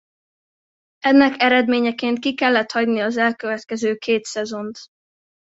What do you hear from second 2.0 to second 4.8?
ki kellett hagynia az elkövetkező két szezont.